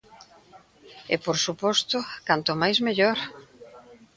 E, 1.13 1.15
por 1.25 1.37
suposto, 1.45 1.97
canto 2.27 2.51
máis 2.61 2.77
mellor. 2.87 3.17